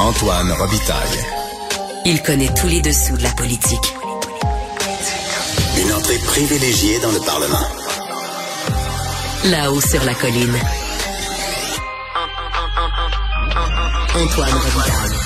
Antoine 0.00 0.52
Robitaille. 0.52 1.18
Il 2.04 2.22
connaît 2.22 2.52
tous 2.54 2.68
les 2.68 2.80
dessous 2.80 3.16
de 3.16 3.22
la 3.22 3.30
politique. 3.30 3.94
Une 5.82 5.92
entrée 5.92 6.18
privilégiée 6.26 6.98
dans 7.00 7.10
le 7.10 7.20
Parlement. 7.20 7.66
Là-haut 9.46 9.80
sur 9.80 10.04
la 10.04 10.14
colline. 10.14 10.54
Antoine 14.14 14.50
Robitaille. 14.52 15.18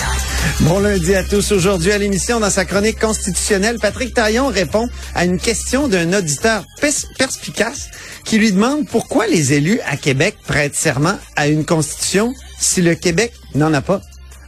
Bon 0.60 0.80
lundi 0.80 1.14
à 1.14 1.24
tous. 1.24 1.52
Aujourd'hui 1.52 1.92
à 1.92 1.98
l'émission, 1.98 2.40
dans 2.40 2.50
sa 2.50 2.64
chronique 2.64 2.98
constitutionnelle, 2.98 3.78
Patrick 3.80 4.14
Taillon 4.14 4.48
répond 4.48 4.88
à 5.14 5.24
une 5.24 5.38
question 5.38 5.88
d'un 5.88 6.12
auditeur 6.12 6.64
pers- 6.80 6.92
perspicace 7.18 7.88
qui 8.24 8.38
lui 8.38 8.52
demande 8.52 8.86
pourquoi 8.88 9.26
les 9.26 9.52
élus 9.52 9.80
à 9.86 9.96
Québec 9.96 10.36
prêtent 10.46 10.76
serment 10.76 11.18
à 11.36 11.48
une 11.48 11.64
constitution 11.64 12.32
si 12.58 12.80
le 12.82 12.94
Québec 12.94 13.32
n'en 13.54 13.72
a 13.74 13.80
pas. 13.80 14.00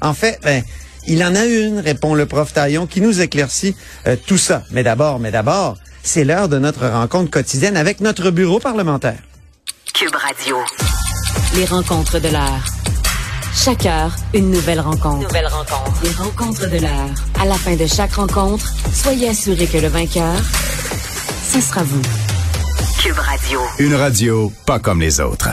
En 0.05 0.13
fait, 0.13 0.39
ben, 0.43 0.63
il 1.07 1.25
en 1.25 1.35
a 1.35 1.47
une, 1.47 1.81
répond 1.81 2.15
le 2.15 2.27
prof 2.27 2.53
Taillon, 2.53 2.87
qui 2.87 3.01
nous 3.01 3.23
éclaircit 3.23 3.75
euh, 4.07 4.17
tout 4.27 4.37
ça. 4.37 4.63
Mais 4.71 4.83
d'abord, 4.83 5.19
mais 5.19 5.31
d'abord, 5.31 5.79
c'est 6.03 6.25
l'heure 6.25 6.51
de 6.51 6.59
notre 6.59 6.87
rencontre 6.87 7.31
quotidienne 7.31 7.77
avec 7.77 8.01
notre 8.01 8.31
bureau 8.31 8.61
parlementaire. 8.61 9.19
Cube 9.95 10.15
Radio. 10.15 10.57
Les 11.57 11.65
rencontres 11.65 12.19
de 12.21 12.29
l'heure. 12.29 12.65
Chaque 13.57 13.87
heure, 13.87 14.15
une 14.35 14.51
nouvelle 14.51 14.81
rencontre. 14.81 15.27
Nouvelle 15.27 15.47
rencontre. 15.47 16.03
Les 16.03 16.11
rencontres 16.11 16.69
de 16.69 16.79
l'heure. 16.79 17.11
À 17.41 17.47
la 17.47 17.55
fin 17.55 17.75
de 17.75 17.87
chaque 17.87 18.13
rencontre, 18.13 18.71
soyez 18.93 19.31
assurés 19.31 19.67
que 19.67 19.79
le 19.79 19.89
vainqueur, 19.89 20.35
ce 21.51 21.63
sera 21.63 21.83
vous. 21.83 22.03
Cube 23.01 23.19
Radio. 23.19 23.61
Une 23.79 23.95
radio 23.95 24.53
pas 24.67 24.79
comme 24.79 25.01
les 25.01 25.21
autres. 25.21 25.49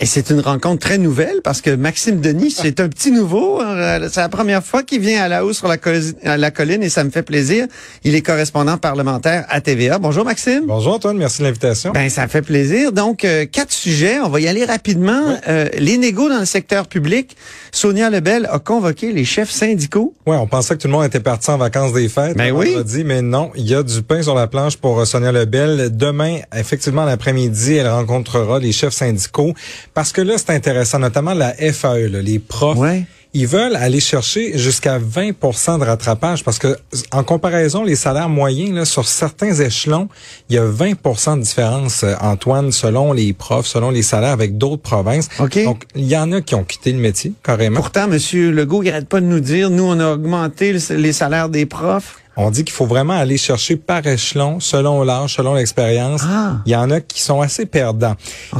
Et 0.00 0.06
c'est 0.06 0.30
une 0.30 0.40
rencontre 0.40 0.80
très 0.84 0.98
nouvelle 0.98 1.40
parce 1.44 1.60
que 1.60 1.70
Maxime 1.70 2.20
Denis, 2.20 2.50
c'est 2.50 2.80
un 2.80 2.88
petit 2.88 3.12
nouveau. 3.12 3.62
Euh, 3.62 4.08
C'est 4.10 4.20
la 4.20 4.28
première 4.28 4.64
fois 4.64 4.82
qu'il 4.82 5.00
vient 5.00 5.22
à 5.22 5.28
la 5.28 5.44
hausse 5.44 5.58
sur 5.58 5.68
la, 5.68 5.76
à 6.24 6.36
la 6.36 6.50
colline 6.50 6.82
et 6.82 6.88
ça 6.88 7.04
me 7.04 7.10
fait 7.10 7.22
plaisir. 7.22 7.66
Il 8.02 8.16
est 8.16 8.20
correspondant 8.20 8.76
parlementaire 8.76 9.44
à 9.48 9.60
TVA. 9.60 10.00
Bonjour 10.00 10.24
Maxime. 10.24 10.64
Bonjour 10.66 10.94
Antoine, 10.94 11.16
merci 11.16 11.38
de 11.38 11.44
l'invitation. 11.44 11.92
Ben 11.92 12.10
ça 12.10 12.26
fait 12.26 12.42
plaisir. 12.42 12.90
Donc 12.90 13.24
euh, 13.24 13.46
quatre 13.46 13.72
sujets, 13.72 14.18
on 14.18 14.28
va 14.30 14.40
y 14.40 14.48
aller 14.48 14.64
rapidement. 14.64 15.38
Euh, 15.46 15.68
les 15.78 15.96
négos 15.96 16.28
dans 16.28 16.40
le 16.40 16.44
secteur 16.46 16.88
public. 16.88 17.36
Sonia 17.70 18.10
Lebel 18.10 18.48
a 18.50 18.58
convoqué 18.58 19.12
les 19.12 19.24
chefs 19.24 19.50
syndicaux. 19.50 20.12
ouais, 20.26 20.36
on 20.36 20.46
pensait 20.48 20.76
que 20.76 20.82
tout 20.82 20.88
le 20.88 20.92
monde 20.92 21.04
était 21.04 21.20
parti 21.20 21.50
en 21.50 21.56
vacances 21.56 21.92
des 21.92 22.08
fêtes. 22.08 22.36
Ben 22.36 22.52
oui. 22.52 22.76
Dit, 22.84 23.04
mais 23.04 23.22
non, 23.22 23.50
il 23.56 23.66
y 23.68 23.74
a 23.74 23.82
du 23.82 24.02
pain 24.02 24.22
sur 24.22 24.34
la 24.34 24.46
planche 24.48 24.76
pour 24.76 25.04
Sonia 25.06 25.32
Lebel. 25.32 25.96
Demain, 25.96 26.38
effectivement, 26.54 27.04
l'après-midi, 27.04 27.74
elle 27.76 27.88
rencontrera 27.88 28.58
les 28.58 28.72
chefs 28.72 28.92
syndicaux. 28.92 29.54
Parce 29.94 30.12
que 30.12 30.20
là, 30.20 30.34
c'est 30.38 30.50
intéressant, 30.50 30.98
notamment 30.98 31.34
la 31.34 31.52
FAE, 31.54 32.08
là, 32.08 32.20
les 32.20 32.38
profs. 32.38 32.76
Ouais. 32.78 33.04
Ils 33.36 33.48
veulent 33.48 33.74
aller 33.74 33.98
chercher 33.98 34.56
jusqu'à 34.56 35.00
20% 35.00 35.80
de 35.80 35.84
rattrapage 35.84 36.44
parce 36.44 36.60
que 36.60 36.76
en 37.10 37.24
comparaison, 37.24 37.82
les 37.82 37.96
salaires 37.96 38.28
moyens 38.28 38.72
là, 38.72 38.84
sur 38.84 39.08
certains 39.08 39.52
échelons, 39.52 40.08
il 40.48 40.54
y 40.54 40.58
a 40.58 40.64
20% 40.64 41.38
de 41.38 41.42
différence, 41.42 42.04
euh, 42.04 42.14
Antoine, 42.20 42.70
selon 42.70 43.12
les 43.12 43.32
profs, 43.32 43.66
selon 43.66 43.90
les 43.90 44.02
salaires 44.04 44.30
avec 44.30 44.56
d'autres 44.56 44.82
provinces. 44.82 45.28
OK. 45.40 45.64
Donc, 45.64 45.82
il 45.96 46.04
y 46.04 46.16
en 46.16 46.30
a 46.30 46.42
qui 46.42 46.54
ont 46.54 46.62
quitté 46.62 46.92
le 46.92 46.98
métier, 47.00 47.32
carrément. 47.42 47.80
Pourtant, 47.80 48.06
Monsieur 48.06 48.52
Legault, 48.52 48.84
il 48.84 48.90
arrête 48.90 49.08
pas 49.08 49.20
de 49.20 49.26
nous 49.26 49.40
dire, 49.40 49.68
nous, 49.68 49.82
on 49.82 49.98
a 49.98 50.12
augmenté 50.12 50.72
le- 50.72 50.96
les 50.96 51.12
salaires 51.12 51.48
des 51.48 51.66
profs. 51.66 52.18
On 52.36 52.50
dit 52.50 52.64
qu'il 52.64 52.72
faut 52.74 52.86
vraiment 52.86 53.14
aller 53.14 53.36
chercher 53.36 53.76
par 53.76 54.06
échelon, 54.06 54.58
selon 54.60 55.02
l'âge, 55.04 55.34
selon 55.36 55.54
l'expérience. 55.54 56.22
Ah. 56.24 56.56
Il 56.66 56.72
y 56.72 56.76
en 56.76 56.90
a 56.90 57.00
qui 57.00 57.20
sont 57.22 57.40
assez 57.40 57.66
perdants. 57.66 58.14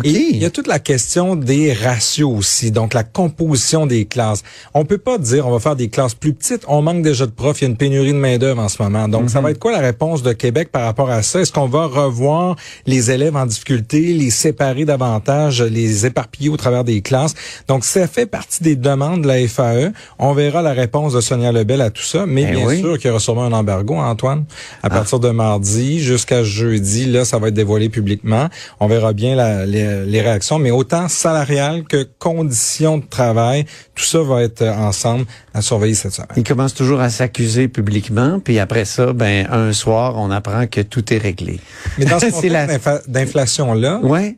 Et 0.04 0.10
il 0.10 0.36
y 0.36 0.44
a 0.44 0.50
toute 0.50 0.66
la 0.66 0.78
question 0.78 1.36
des 1.36 1.72
ratios 1.72 2.30
aussi, 2.36 2.70
donc 2.70 2.94
la 2.94 3.02
composition 3.02 3.86
des 3.86 4.04
classes. 4.04 4.42
On 4.74 4.84
peut 4.84 4.98
pas 4.98 5.18
dire 5.18 5.46
on 5.46 5.50
va 5.50 5.58
faire 5.58 5.76
des 5.76 5.88
classes 5.88 6.14
plus 6.14 6.32
petites. 6.32 6.62
On 6.68 6.82
manque 6.82 7.02
déjà 7.02 7.26
de 7.26 7.30
profs. 7.32 7.60
Il 7.60 7.64
y 7.64 7.66
a 7.66 7.70
une 7.70 7.76
pénurie 7.76 8.12
de 8.12 8.18
main 8.18 8.38
d'œuvre 8.38 8.62
en 8.62 8.68
ce 8.68 8.82
moment. 8.82 9.08
Donc 9.08 9.30
ça 9.30 9.40
va 9.40 9.50
être 9.50 9.58
quoi 9.58 9.72
la 9.72 9.80
réponse 9.80 10.22
de 10.22 10.32
Québec 10.32 10.68
par 10.70 10.82
rapport 10.84 11.10
à 11.10 11.22
ça? 11.22 11.40
Est-ce 11.40 11.52
qu'on 11.52 11.68
va 11.68 11.86
revoir 11.86 12.56
les 12.86 13.10
élèves 13.10 13.36
en 13.36 13.46
difficulté, 13.46 14.14
les 14.14 14.30
séparer 14.30 14.84
davantage, 14.84 15.62
les 15.62 16.06
éparpiller 16.06 16.48
au 16.48 16.56
travers 16.56 16.84
des 16.84 17.00
classes? 17.00 17.34
Donc 17.68 17.84
ça 17.84 18.06
fait 18.06 18.26
partie 18.26 18.62
des 18.62 18.76
demandes 18.76 19.22
de 19.22 19.28
la 19.28 19.46
FAE. 19.48 19.92
On 20.18 20.32
verra 20.32 20.62
la 20.62 20.72
réponse 20.72 21.12
de 21.12 21.20
Sonia 21.20 21.52
Lebel 21.52 21.80
à 21.80 21.90
tout 21.90 22.02
ça, 22.02 22.24
mais 22.26 22.44
Ben 22.44 22.54
bien 22.56 22.66
oui. 22.66 22.80
sûr 22.80 22.98
qu'il 22.98 23.08
y 23.08 23.10
aura 23.10 23.20
sûrement 23.20 23.44
un 23.44 23.52
embargo, 23.64 23.94
Antoine. 23.96 24.44
À 24.82 24.90
partir 24.90 25.18
de 25.20 25.30
mardi 25.30 26.00
jusqu'à 26.00 26.44
jeudi, 26.44 27.06
là, 27.06 27.24
ça 27.24 27.38
va 27.38 27.48
être 27.48 27.54
dévoilé 27.54 27.88
publiquement. 27.88 28.48
On 28.80 28.86
verra 28.86 29.12
bien 29.12 29.34
la- 29.34 29.66
les, 29.66 30.04
les 30.06 30.20
réactions, 30.20 30.58
mais 30.58 30.70
autant 30.70 31.08
salariales 31.08 31.84
que 31.84 32.06
conditions 32.18 32.98
de 32.98 33.04
travail, 33.04 33.64
tout 33.94 34.04
ça 34.04 34.22
va 34.22 34.42
être 34.42 34.62
euh, 34.62 34.72
ensemble 34.74 35.24
à 35.54 35.62
surveiller 35.62 35.94
cette 35.94 36.12
semaine. 36.12 36.28
Il 36.36 36.44
commence 36.44 36.74
toujours 36.74 37.00
à 37.00 37.10
s'accuser 37.10 37.68
publiquement, 37.68 38.40
puis 38.40 38.58
après 38.58 38.84
ça, 38.84 39.12
ben 39.12 39.46
un 39.50 39.72
soir, 39.72 40.14
on 40.16 40.30
apprend 40.30 40.66
que 40.66 40.80
tout 40.82 41.12
est 41.12 41.18
réglé. 41.18 41.60
Mais 41.98 42.04
dans 42.04 42.18
ce 42.20 42.26
contexte 42.30 42.52
la- 42.52 42.66
d'infa- 42.66 43.02
d'inflation-là, 43.08 44.00
Ouais. 44.02 44.36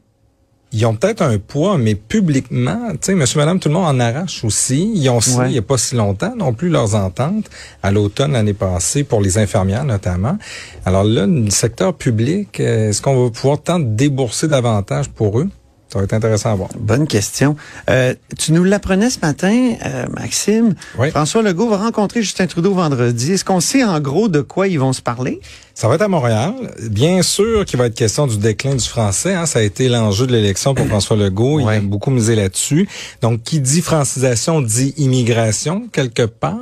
Ils 0.76 0.84
ont 0.84 0.94
peut-être 0.94 1.22
un 1.22 1.38
poids, 1.38 1.78
mais 1.78 1.94
publiquement, 1.94 2.90
tu 2.92 2.98
sais, 3.00 3.14
monsieur, 3.14 3.38
madame, 3.40 3.58
tout 3.58 3.68
le 3.68 3.74
monde 3.74 3.86
en 3.86 3.98
arrache 3.98 4.44
aussi. 4.44 4.92
Ils 4.94 5.08
ont 5.08 5.20
signé 5.22 5.38
Ouais. 5.38 5.48
il 5.48 5.52
n'y 5.52 5.58
a 5.58 5.62
pas 5.62 5.78
si 5.78 5.94
longtemps 5.94 6.34
non 6.36 6.52
plus 6.52 6.68
leurs 6.68 6.94
ententes 6.94 7.46
à 7.82 7.90
l'automne 7.90 8.32
l'année 8.32 8.52
passée 8.52 9.02
pour 9.02 9.20
les 9.22 9.38
infirmières 9.38 9.84
notamment. 9.84 10.36
Alors 10.84 11.04
là, 11.04 11.26
le 11.26 11.50
secteur 11.50 11.94
public, 11.94 12.60
euh, 12.60 12.90
est-ce 12.90 13.00
qu'on 13.00 13.24
va 13.24 13.30
pouvoir 13.30 13.62
tenter 13.62 13.84
de 13.84 13.90
débourser 13.96 14.48
davantage 14.48 15.08
pour 15.08 15.38
eux? 15.40 15.48
Ça 15.96 16.00
va 16.00 16.04
être 16.04 16.12
intéressant 16.12 16.52
à 16.52 16.54
voir. 16.54 16.68
Bonne 16.78 17.06
question. 17.06 17.56
Euh, 17.88 18.12
tu 18.38 18.52
nous 18.52 18.64
l'apprenais 18.64 19.08
ce 19.08 19.18
matin, 19.22 19.72
euh, 19.86 20.04
Maxime. 20.14 20.74
Oui. 20.98 21.08
François 21.10 21.40
Legault 21.40 21.70
va 21.70 21.78
rencontrer 21.78 22.20
Justin 22.20 22.46
Trudeau 22.46 22.74
vendredi. 22.74 23.32
Est-ce 23.32 23.46
qu'on 23.46 23.60
sait 23.60 23.82
en 23.82 23.98
gros 23.98 24.28
de 24.28 24.42
quoi 24.42 24.68
ils 24.68 24.78
vont 24.78 24.92
se 24.92 25.00
parler? 25.00 25.40
Ça 25.72 25.88
va 25.88 25.94
être 25.96 26.02
à 26.02 26.08
Montréal. 26.08 26.52
Bien 26.90 27.22
sûr 27.22 27.64
qu'il 27.66 27.78
va 27.78 27.86
être 27.86 27.94
question 27.94 28.26
du 28.26 28.36
déclin 28.38 28.74
du 28.74 28.84
français. 28.84 29.34
hein. 29.34 29.44
Ça 29.46 29.58
a 29.58 29.62
été 29.62 29.88
l'enjeu 29.90 30.26
de 30.26 30.32
l'élection 30.32 30.74
pour 30.74 30.86
François 30.86 31.16
Legault. 31.16 31.60
Il 31.60 31.66
Ouais. 31.66 31.76
a 31.76 31.80
beaucoup 31.80 32.10
misé 32.10 32.34
là-dessus. 32.34 32.88
Donc, 33.22 33.42
qui 33.42 33.60
dit 33.60 33.80
francisation 33.82 34.60
dit 34.62 34.94
immigration, 34.96 35.86
quelque 35.92 36.24
part. 36.26 36.56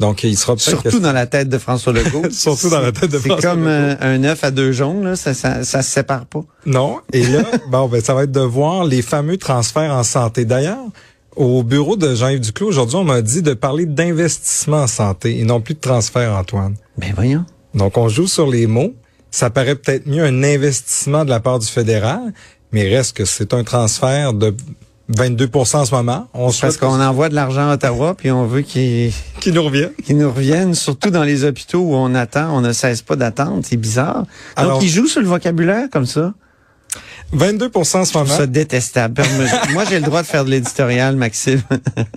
Donc, 0.00 0.22
il 0.24 0.36
sera 0.36 0.54
Surtout 0.58 1.00
dans 1.00 1.12
la 1.12 1.26
tête 1.26 1.48
de 1.48 1.58
François 1.58 1.92
Legault. 1.92 2.22
Surtout 2.30 2.68
dans 2.70 2.80
la 2.80 2.92
tête 2.92 3.10
de 3.10 3.18
C'est 3.18 3.28
François 3.30 3.50
comme 3.50 3.60
Legault. 3.64 3.70
euh, 3.70 3.96
un 4.00 4.24
œuf 4.24 4.44
à 4.44 4.50
deux 4.52 4.70
jaunes, 4.72 5.04
là. 5.04 5.16
Ça, 5.16 5.34
ça, 5.34 5.64
ça 5.64 5.82
se 5.82 5.90
sépare 5.90 6.26
pas. 6.26 6.42
Non. 6.64 6.98
Et 7.12 7.24
là, 7.26 7.42
bon, 7.70 7.88
ben, 7.88 8.00
ça 8.00 8.14
va 8.14 8.22
être 8.24 8.32
de 8.32 8.40
voir 8.40 8.71
les 8.82 9.02
fameux 9.02 9.36
transferts 9.36 9.92
en 9.92 10.02
santé. 10.02 10.44
D'ailleurs, 10.44 10.84
au 11.36 11.62
bureau 11.62 11.96
de 11.96 12.14
Jean-Yves 12.14 12.40
Duclos, 12.40 12.68
aujourd'hui, 12.68 12.96
on 12.96 13.04
m'a 13.04 13.22
dit 13.22 13.42
de 13.42 13.54
parler 13.54 13.86
d'investissement 13.86 14.82
en 14.82 14.86
santé 14.86 15.38
et 15.38 15.44
non 15.44 15.60
plus 15.60 15.74
de 15.74 15.80
transfert, 15.80 16.32
Antoine. 16.36 16.74
Ben 16.98 17.12
voyons. 17.14 17.44
Donc, 17.74 17.96
on 17.96 18.08
joue 18.08 18.26
sur 18.26 18.48
les 18.48 18.66
mots. 18.66 18.92
Ça 19.30 19.48
paraît 19.48 19.76
peut-être 19.76 20.06
mieux 20.06 20.24
un 20.24 20.42
investissement 20.42 21.24
de 21.24 21.30
la 21.30 21.40
part 21.40 21.58
du 21.58 21.66
fédéral, 21.66 22.34
mais 22.70 22.86
reste 22.88 23.16
que 23.16 23.24
c'est 23.24 23.54
un 23.54 23.64
transfert 23.64 24.34
de 24.34 24.54
22% 25.16 25.76
en 25.78 25.84
ce 25.86 25.94
moment. 25.94 26.28
On 26.34 26.50
Parce 26.52 26.76
qu'on 26.76 27.00
envoie 27.00 27.28
de 27.30 27.34
l'argent 27.34 27.68
à 27.70 27.74
Ottawa, 27.74 28.14
puis 28.14 28.30
on 28.30 28.46
veut 28.46 28.60
qu'ils 28.62 29.12
qu'il 29.40 29.54
nous 29.54 29.62
revienne. 29.62 29.90
qu'ils 30.04 30.18
nous 30.18 30.30
reviennent, 30.30 30.74
surtout 30.74 31.10
dans 31.10 31.24
les 31.24 31.44
hôpitaux 31.44 31.80
où 31.80 31.94
on 31.94 32.14
attend, 32.14 32.54
on 32.54 32.60
ne 32.60 32.72
cesse 32.72 33.02
pas 33.02 33.16
d'attendre. 33.16 33.60
C'est 33.64 33.76
bizarre. 33.76 34.18
Donc, 34.18 34.26
Alors- 34.56 34.82
ils 34.82 34.88
jouent 34.88 35.06
sur 35.08 35.20
le 35.20 35.26
vocabulaire 35.28 35.88
comme 35.90 36.06
ça. 36.06 36.34
22 37.32 37.70
en 37.74 37.84
ce 37.84 38.18
moment. 38.18 38.26
ça 38.26 38.46
détestable. 38.46 39.22
Moi, 39.72 39.84
j'ai 39.88 39.98
le 39.98 40.04
droit 40.04 40.22
de 40.22 40.26
faire 40.26 40.44
de 40.44 40.50
l'éditorial, 40.50 41.16
Maxime. 41.16 41.62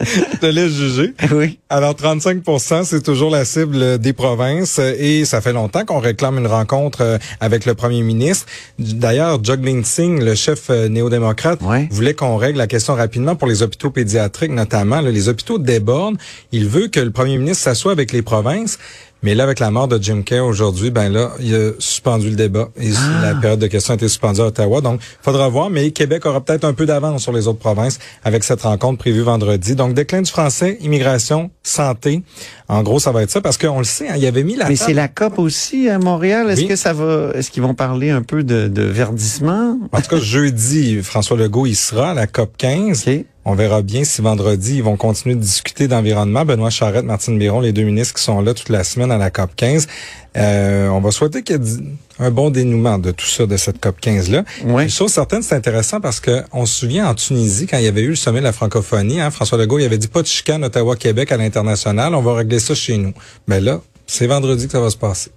Je 0.01 0.37
te 0.37 0.45
laisse 0.45 0.71
juger. 0.73 1.13
oui. 1.31 1.59
Alors 1.69 1.93
35% 1.93 2.83
c'est 2.83 3.01
toujours 3.01 3.29
la 3.29 3.43
cible 3.43 3.97
des 3.97 4.13
provinces 4.13 4.79
et 4.79 5.25
ça 5.25 5.41
fait 5.41 5.51
longtemps 5.53 5.83
qu'on 5.83 5.99
réclame 5.99 6.37
une 6.37 6.47
rencontre 6.47 7.01
euh, 7.01 7.17
avec 7.39 7.65
le 7.65 7.73
premier 7.73 8.01
ministre. 8.01 8.45
D'ailleurs, 8.79 9.43
Jagmeet 9.43 9.83
Singh, 9.83 10.21
le 10.21 10.35
chef 10.35 10.69
euh, 10.69 10.87
néo-démocrate, 10.87 11.59
voulait 11.89 12.13
qu'on 12.13 12.37
règle 12.37 12.59
la 12.59 12.67
question 12.67 12.93
rapidement 12.95 13.35
pour 13.35 13.47
les 13.47 13.63
hôpitaux 13.63 13.89
pédiatriques 13.89 14.51
notamment. 14.51 15.01
Les 15.01 15.27
hôpitaux 15.27 15.57
débordent. 15.57 16.17
Il 16.51 16.67
veut 16.67 16.87
que 16.87 16.99
le 16.99 17.11
premier 17.11 17.37
ministre 17.37 17.63
s'assoie 17.63 17.91
avec 17.91 18.11
les 18.11 18.21
provinces. 18.21 18.77
Mais 19.23 19.33
là, 19.33 19.43
avec 19.43 19.59
la 19.59 19.71
mort 19.71 19.87
de 19.87 19.97
Jim 20.01 20.21
Kerr 20.23 20.41
aujourd'hui, 20.45 20.91
ben 20.91 21.09
là, 21.11 21.31
il 21.39 21.55
a 21.55 21.71
suspendu 21.79 22.29
le 22.29 22.35
débat. 22.35 22.69
Et 22.79 22.91
Ah. 22.95 23.33
la 23.33 23.35
période 23.35 23.59
de 23.59 23.65
questions 23.67 23.93
a 23.93 23.95
été 23.95 24.07
suspendue 24.07 24.41
à 24.41 24.45
Ottawa. 24.45 24.81
Donc, 24.81 24.99
faudra 25.23 25.49
voir. 25.49 25.71
Mais 25.71 25.89
Québec 25.91 26.25
aura 26.27 26.41
peut-être 26.41 26.63
un 26.63 26.73
peu 26.73 26.85
d'avance 26.85 27.23
sur 27.23 27.31
les 27.31 27.47
autres 27.47 27.57
provinces 27.57 27.97
avec 28.23 28.43
cette 28.43 28.61
rencontre 28.61 28.99
prévue 28.99 29.21
vendredi. 29.21 29.73
Donc, 29.75 29.95
déclin 29.95 30.21
du 30.21 30.29
français, 30.29 30.77
immigration, 30.81 31.49
santé. 31.63 32.21
En 32.67 32.83
gros, 32.83 32.99
ça 32.99 33.11
va 33.11 33.23
être 33.23 33.31
ça 33.31 33.41
parce 33.41 33.57
qu'on 33.57 33.79
le 33.79 33.83
sait, 33.85 34.09
hein, 34.09 34.13
il 34.15 34.21
y 34.23 34.27
avait 34.27 34.43
mis 34.43 34.55
la 34.55 34.69
Mais 34.69 34.75
c'est 34.75 34.93
la 34.93 35.07
COP 35.07 35.39
aussi 35.39 35.89
à 35.89 35.97
Montréal. 35.97 36.49
Est-ce 36.51 36.61
Oui. 36.61 36.67
que 36.67 36.75
ça 36.75 36.93
va, 36.93 37.31
est-ce 37.33 37.49
qu'ils 37.49 37.63
vont 37.63 37.73
parler 37.73 38.11
un 38.11 38.21
peu 38.21 38.43
de, 38.43 38.67
de 38.67 38.81
verdissement? 38.83 39.79
En 39.91 40.01
tout 40.01 40.09
cas, 40.09 40.17
jeudi, 40.21 41.01
François 41.01 41.37
Legault, 41.37 41.65
il 41.65 41.75
sera 41.75 42.11
à 42.11 42.13
la 42.13 42.27
COP 42.27 42.57
15. 42.57 43.05
OK. 43.07 43.25
On 43.47 43.53
verra 43.53 43.83
bien 43.83 44.03
si 44.03 44.23
vendredi, 44.23 44.77
ils 44.77 44.83
vont 44.83 44.97
continuer 44.97 45.35
de 45.35 45.39
discuter 45.39 45.87
d'environnement. 45.87 46.45
Benoît 46.45 46.71
Charette, 46.71 47.05
Martine 47.05 47.37
Biron, 47.37 47.59
les 47.59 47.73
deux 47.73 47.83
ministres 47.83 48.15
qui 48.15 48.23
sont 48.23 48.41
là 48.41 48.55
toute 48.55 48.69
la 48.69 48.83
semaine 48.83 49.11
à 49.11 49.19
la 49.19 49.29
COP 49.29 49.51
15. 49.55 49.87
Euh, 50.35 50.87
on 50.87 50.99
va 50.99 51.11
souhaiter 51.11 51.43
qu'il 51.43 51.55
y 51.55 51.59
ait 51.59 51.77
un 52.17 52.31
bon 52.31 52.49
dénouement 52.49 52.97
de 52.97 53.11
tout 53.11 53.27
ça, 53.27 53.45
de 53.45 53.55
cette 53.55 53.79
COP 53.79 54.01
15-là. 54.01 54.45
Oui. 54.63 54.89
Chose 54.89 55.11
certaine, 55.11 55.43
c'est 55.43 55.53
intéressant 55.53 56.01
parce 56.01 56.19
que 56.19 56.43
on 56.53 56.65
se 56.65 56.73
souvient 56.73 57.07
en 57.07 57.13
Tunisie, 57.13 57.67
quand 57.67 57.77
il 57.77 57.83
y 57.83 57.87
avait 57.87 58.01
eu 58.01 58.09
le 58.09 58.15
sommet 58.15 58.39
de 58.39 58.45
la 58.45 58.51
francophonie, 58.51 59.21
hein, 59.21 59.29
François 59.29 59.59
Legault, 59.59 59.77
il 59.77 59.85
avait 59.85 59.99
dit 59.99 60.07
pas 60.07 60.23
de 60.23 60.27
chicane 60.27 60.63
Ottawa-Québec 60.63 61.31
à 61.31 61.37
l'international, 61.37 62.15
on 62.15 62.23
va 62.23 62.33
régler 62.33 62.57
ça 62.57 62.73
chez 62.73 62.97
nous. 62.97 63.13
Mais 63.47 63.61
là, 63.61 63.79
c'est 64.07 64.25
vendredi 64.25 64.65
que 64.65 64.71
ça 64.71 64.79
va 64.79 64.89
se 64.89 64.97
passer. 64.97 65.29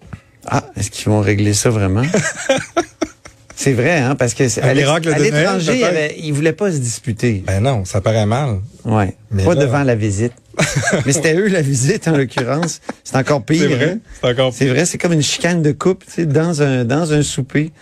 Ah, 0.47 0.65
est-ce 0.77 0.91
qu'ils 0.91 1.11
vont 1.11 1.21
régler 1.21 1.53
ça 1.53 1.69
vraiment? 1.69 2.05
c'est 3.61 3.73
vrai, 3.73 3.99
hein, 3.99 4.15
parce 4.15 4.35
que 4.35 4.49
c'est- 4.49 4.61
à 4.63 4.73
l'étranger, 4.73 6.15
ils 6.17 6.33
voulaient 6.33 6.53
pas 6.53 6.71
se 6.71 6.77
disputer. 6.79 7.43
Ben 7.45 7.61
non, 7.61 7.85
ça 7.85 8.01
paraît 8.01 8.25
mal. 8.25 8.61
Ouais. 8.85 9.17
Mais 9.33 9.45
Pas 9.45 9.55
là- 9.55 9.63
devant 9.63 9.83
la 9.83 9.97
visite. 9.97 10.33
Mais 11.07 11.13
c'était 11.13 11.35
eux 11.35 11.49
la 11.49 11.61
visite 11.61 12.07
en 12.07 12.17
l'occurrence. 12.17 12.81
C'est 13.03 13.17
encore 13.17 13.45
pire. 13.45 13.69
hein? 13.83 13.99
C'est 14.23 14.29
encore 14.31 14.53
C'est 14.55 14.67
vrai, 14.67 14.85
c'est 14.87 14.97
comme 14.99 15.13
une 15.13 15.23
chicane 15.23 15.61
de 15.63 15.73
coupe, 15.73 16.05
tu 16.07 16.13
sais, 16.13 16.27
dans 16.27 16.63
un 16.63 16.85
dans 16.85 17.13
un 17.13 17.23
souper. 17.23 17.73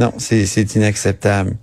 Non, 0.00 0.14
c'est 0.16 0.74
inacceptable. 0.74 1.56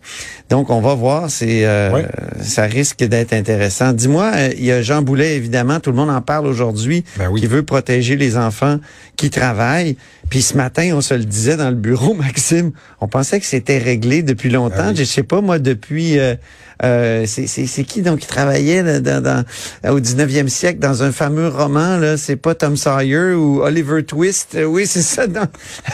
Donc 0.50 0.70
on 0.70 0.80
va 0.80 0.94
voir, 0.94 1.32
c'est 1.32 1.66
euh, 1.66 2.04
ça 2.40 2.64
risque 2.64 3.04
d'être 3.04 3.34
intéressant. 3.34 3.94
Dis-moi, 3.94 4.32
euh, 4.36 4.50
il 4.56 4.64
y 4.64 4.72
a 4.72 4.84
Jean 4.84 5.02
Boulet 5.02 5.36
évidemment, 5.36 5.80
tout 5.80 5.90
le 5.90 5.96
monde 5.98 6.12
en 6.12 6.22
parle 6.22 6.46
aujourd'hui, 6.46 7.04
Ben 7.18 7.30
oui. 7.30 7.42
qui 7.42 7.48
veut 7.48 7.64
protéger 7.64 8.16
les 8.16 8.38
enfants 8.38 8.78
qui 9.16 9.32
travaillent. 9.32 9.98
Puis 10.30 10.44
ce 10.44 10.56
matin, 10.56 10.92
on 10.94 11.02
se 11.02 11.16
le 11.16 11.26
disait 11.26 11.58
dans 11.58 11.70
le 11.70 11.76
bureau, 11.76 12.14
Maxime, 12.14 12.72
on 13.02 13.08
pensait 13.08 13.40
que 13.40 13.46
c'était 13.48 13.80
réglé 13.80 14.22
depuis 14.22 14.50
longtemps. 14.50 14.76
Ah 14.80 14.90
oui. 14.90 14.96
Je 14.98 15.04
sais 15.04 15.24
pas 15.24 15.42
moi 15.42 15.58
depuis 15.58 16.20
euh, 16.20 16.36
euh, 16.84 17.26
c'est 17.28 17.84
qui 17.84 18.02
donc 18.02 18.20
qui 18.20 18.28
travaillait 18.28 18.84
là, 18.84 19.00
dans, 19.00 19.22
dans- 19.24 19.46
au 19.94 20.00
19e 20.00 20.48
siècle 20.48 20.80
dans 20.80 21.04
un 21.04 21.12
fameux 21.12 21.48
roman 21.48 21.98
là, 21.98 22.18
c'est 22.18 22.36
pas 22.36 22.56
Tom 22.56 22.78
Sawyer 22.78 23.34
ou 23.34 23.62
Oliver 23.62 24.04
Twist? 24.04 24.56
Euh, 24.56 24.66
Oui, 24.66 24.86
c'est 24.88 25.02
ça. 25.02 25.28
non. 25.28 25.48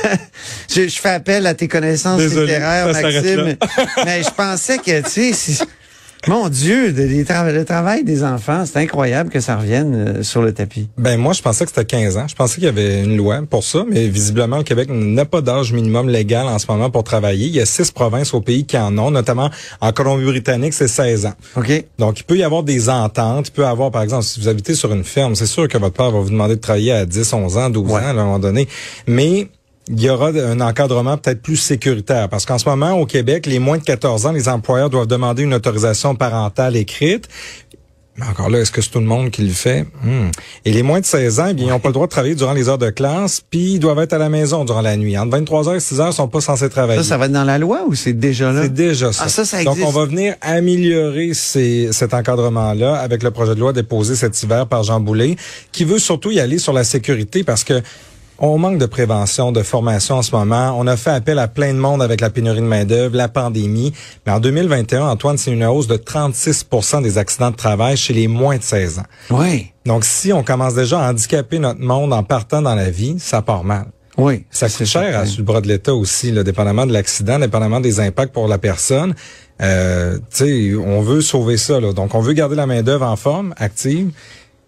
je, 0.74 0.88
je 0.88 1.00
fais 1.00 1.10
appel 1.10 1.46
à 1.48 1.54
tes 1.54 1.68
connaissances 1.68 2.20
Désolé, 2.20 2.48
littéraires, 2.54 2.88
Maxime. 2.92 3.56
Mais 4.06 4.24
je 4.24 4.30
pensais 4.36 4.78
que 4.78 5.02
tu 5.02 5.34
sais, 5.34 5.66
mon 6.28 6.48
Dieu, 6.50 6.92
tra- 7.26 7.52
le 7.52 7.66
travail 7.66 8.04
des 8.04 8.24
enfants, 8.24 8.64
c'est 8.66 8.78
incroyable 8.80 9.30
que 9.30 9.40
ça 9.40 9.58
revienne 9.58 9.94
euh, 9.96 10.24
sur 10.24 10.42
le 10.42 10.54
tapis. 10.54 10.88
Ben 10.98 11.18
moi, 11.20 11.34
je 11.34 11.42
pensais 11.42 11.66
que 11.66 11.72
c'était 11.72 11.86
15 11.86 12.18
ans. 12.18 12.26
Je 12.28 12.36
pensais 12.36 12.56
qu'il 12.56 12.64
y 12.64 12.68
avait 12.68 13.04
une 13.04 13.18
loi 13.18 13.42
pour 13.50 13.64
ça, 13.64 13.84
mais 13.90 14.08
visiblement, 14.08 14.58
le 14.58 14.64
Québec 14.64 14.90
n'a 14.90 15.26
pas 15.26 15.42
d'âge 15.42 15.74
minimum 15.74 16.08
légal 16.10 16.48
en 16.48 16.60
ce 16.60 16.68
moment 16.68 16.90
pour 16.90 17.04
travailler. 17.04 17.48
Il 17.48 17.54
y 17.56 17.60
a 17.62 17.66
six 17.66 17.92
provinces 17.92 18.34
au 18.34 18.42
pays 18.42 18.66
qui 18.66 18.78
en 18.78 18.98
ont, 18.98 19.12
notamment 19.12 19.50
en 19.82 19.92
Colombie-Britannique, 19.92 20.74
c'est 20.74 20.88
16 20.88 21.26
ans. 21.26 21.34
OK? 21.58 21.86
Donc, 22.00 22.20
il 22.20 22.24
peut 22.24 22.38
y 22.38 22.44
avoir 22.44 22.64
des 22.64 22.90
ententes. 22.90 23.50
Il 23.50 23.52
peut 23.52 23.64
y 23.64 23.66
avoir, 23.66 23.92
par 23.92 24.02
exemple, 24.04 24.24
si 24.24 24.40
vous 24.40 24.48
habitez 24.48 24.76
sur 24.76 24.94
une 24.94 25.04
ferme, 25.04 25.36
c'est 25.36 25.46
sûr 25.46 25.68
que 25.68 25.78
votre 25.78 25.96
père 25.96 26.12
va 26.12 26.20
vous 26.20 26.30
demander 26.30 26.56
de 26.56 26.62
travailler 26.62 26.94
à 26.94 27.06
10, 27.06 27.34
11 27.34 27.58
ans, 27.58 27.70
12 27.70 27.92
Ouais. 27.92 28.02
ans, 28.02 28.06
à 28.06 28.10
un 28.10 28.14
moment 28.14 28.40
donné. 28.40 28.68
Mais 29.08 29.48
il 29.90 30.02
y 30.02 30.10
aura 30.10 30.30
un 30.30 30.62
encadrement 30.62 31.18
peut-être 31.18 31.42
plus 31.42 31.58
sécuritaire. 31.58 32.30
Parce 32.30 32.46
qu'en 32.46 32.58
ce 32.58 32.68
moment, 32.68 32.94
au 32.94 33.06
Québec, 33.06 33.46
les 33.46 33.60
moins 33.60 33.78
de 33.78 33.84
14 33.84 34.26
ans, 34.26 34.32
les 34.32 34.48
employeurs 34.48 34.90
doivent 34.90 35.08
demander 35.08 35.44
une 35.44 35.54
autorisation 35.54 36.16
parentale 36.16 36.76
écrite. 36.76 37.28
Mais 38.16 38.28
encore 38.28 38.50
là, 38.52 38.60
est-ce 38.60 38.72
que 38.72 38.80
c'est 38.80 38.92
tout 38.92 39.00
le 39.00 39.08
monde 39.08 39.32
qui 39.32 39.42
le 39.42 39.52
fait? 39.52 39.88
Hmm. 40.04 40.30
Et 40.66 40.72
les 40.72 40.84
moins 40.84 41.00
de 41.00 41.06
16 41.06 41.40
ans, 41.40 41.48
eh 41.50 41.56
bien, 41.56 41.66
ils 41.66 41.70
n'ont 41.70 41.80
pas 41.80 41.90
le 41.90 41.94
droit 41.94 42.06
de 42.06 42.12
travailler 42.12 42.36
durant 42.36 42.54
les 42.54 42.70
heures 42.70 42.78
de 42.78 42.92
classe, 42.92 43.42
puis 43.50 43.74
ils 43.74 43.80
doivent 43.80 43.98
être 44.00 44.14
à 44.14 44.20
la 44.20 44.30
maison 44.30 44.66
durant 44.66 44.82
la 44.82 44.96
nuit. 44.98 45.18
Entre 45.18 45.36
23h 45.36 45.76
et 45.76 45.80
6h, 45.80 46.12
ils 46.12 46.14
sont 46.14 46.28
pas 46.28 46.40
censés 46.40 46.70
travailler. 46.70 47.02
Ça, 47.02 47.10
ça 47.10 47.18
va 47.18 47.26
être 47.26 47.32
dans 47.32 47.44
la 47.44 47.58
loi 47.58 47.82
ou 47.88 47.96
c'est 47.96 48.14
déjà 48.14 48.52
là? 48.52 48.64
C'est 48.64 48.74
déjà 48.74 49.12
ça. 49.12 49.24
Ah, 49.26 49.30
ça, 49.30 49.46
ça 49.46 49.64
Donc, 49.64 49.80
on 49.84 49.90
va 49.90 50.06
venir 50.06 50.36
améliorer 50.42 51.34
ces, 51.34 51.90
cet 51.92 52.14
encadrement-là 52.14 52.98
avec 52.98 53.24
le 53.24 53.32
projet 53.32 53.56
de 53.56 53.60
loi 53.60 53.74
déposé 53.74 54.16
cet 54.16 54.42
hiver 54.44 54.68
par 54.68 54.84
Jean 54.84 55.00
Boulet, 55.00 55.36
qui 55.72 55.84
veut 55.84 56.00
surtout 56.00 56.30
y 56.30 56.40
aller 56.40 56.60
sur 56.60 56.74
la 56.74 56.84
sécurité 56.84 57.44
parce 57.44 57.64
que 57.64 57.82
on 58.40 58.58
manque 58.58 58.78
de 58.78 58.86
prévention, 58.86 59.52
de 59.52 59.64
formation 59.64 60.16
en 60.16 60.22
ce 60.22 60.36
moment. 60.36 60.76
On 60.78 60.88
a 60.88 60.98
fait 60.98 61.12
appel 61.12 61.40
à 61.40 61.48
plein 61.48 61.74
de 61.74 61.80
monde 61.80 62.02
avec 62.02 62.22
la 62.22 62.30
pénurie 62.30 62.62
de 62.62 62.66
main-d'œuvre, 62.66 63.16
la 63.16 63.28
pandémie. 63.28 63.94
Mais 64.26 64.32
en 64.32 64.40
2021, 64.40 65.08
Antoine, 65.08 65.38
c'est 65.38 65.52
une 65.52 65.64
hausse 65.64 65.88
de 65.88 65.98
36% 65.98 67.02
des 67.04 67.18
accidents 67.18 67.52
de 67.52 67.56
travail 67.56 67.98
chez 67.98 68.14
les 68.14 68.28
moins 68.28 68.58
de 68.58 68.64
16 68.64 69.00
ans. 69.00 69.06
Oui. 69.30 69.68
Donc, 69.86 70.06
si 70.06 70.34
on 70.34 70.44
commence 70.44 70.76
déjà 70.76 71.00
à 71.00 71.12
handicaper 71.12 71.60
notre 71.60 71.82
monde 71.82 72.14
en 72.14 72.24
partant 72.24 72.62
dans 72.62 72.76
la 72.76 72.90
vie, 72.90 73.16
ça 73.20 73.42
part 73.42 73.64
mal. 73.64 73.86
Oui. 74.18 74.46
Ça 74.52 74.70
coûte 74.70 74.86
cher 74.86 75.18
à, 75.18 75.26
sur 75.26 75.40
le 75.40 75.46
bras 75.46 75.62
de 75.62 75.68
l'État 75.68 75.94
aussi, 75.94 76.32
là, 76.32 76.44
dépendamment 76.44 76.86
de 76.86 76.94
l'accident, 76.94 77.40
dépendamment 77.40 77.80
des 77.80 78.00
impacts 78.00 78.34
pour 78.34 78.48
la 78.48 78.58
personne. 78.58 79.16
Euh, 79.62 80.18
tu 80.30 80.46
sais, 80.46 80.76
on 80.76 81.02
veut 81.02 81.22
sauver 81.22 81.58
ça. 81.58 81.80
Là. 81.80 81.94
Donc, 81.94 82.14
on 82.16 82.20
veut 82.20 82.34
garder 82.34 82.56
la 82.56 82.66
main-d'œuvre 82.66 83.06
en 83.06 83.16
forme, 83.16 83.54
active, 83.58 84.12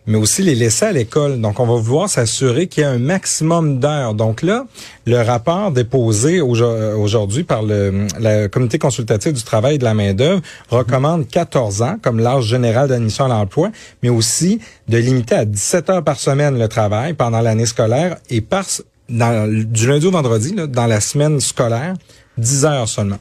mais 0.07 0.17
aussi 0.17 0.41
les 0.43 0.55
laisser 0.55 0.85
à 0.85 0.91
l'école. 0.91 1.41
Donc, 1.41 1.59
on 1.59 1.65
va 1.65 1.75
vouloir 1.75 2.09
s'assurer 2.09 2.67
qu'il 2.67 2.83
y 2.83 2.85
a 2.85 2.89
un 2.91 2.99
maximum 2.99 3.79
d'heures. 3.79 4.13
Donc 4.13 4.41
là, 4.41 4.65
le 5.05 5.17
rapport 5.21 5.71
déposé 5.71 6.41
aujo- 6.41 6.95
aujourd'hui 6.95 7.43
par 7.43 7.63
le 7.63 8.07
la 8.19 8.47
comité 8.47 8.77
consultatif 8.79 9.33
du 9.33 9.43
travail 9.43 9.75
et 9.75 9.77
de 9.77 9.83
la 9.83 9.93
main-d'œuvre 9.93 10.41
recommande 10.69 11.27
14 11.27 11.81
ans 11.81 11.95
comme 12.01 12.19
l'âge 12.19 12.45
général 12.45 12.87
d'admission 12.89 13.25
à 13.25 13.29
l'emploi, 13.29 13.71
mais 14.03 14.09
aussi 14.09 14.59
de 14.87 14.97
limiter 14.97 15.35
à 15.35 15.45
17 15.45 15.89
heures 15.89 16.03
par 16.03 16.19
semaine 16.19 16.57
le 16.59 16.67
travail 16.67 17.13
pendant 17.13 17.41
l'année 17.41 17.65
scolaire 17.65 18.17
et 18.29 18.41
par 18.41 18.65
du 19.09 19.87
lundi 19.87 20.07
au 20.07 20.11
vendredi, 20.11 20.55
là, 20.55 20.65
dans 20.67 20.87
la 20.87 20.99
semaine 20.99 21.39
scolaire, 21.39 21.93
10 22.37 22.65
heures 22.65 22.87
seulement. 22.89 23.19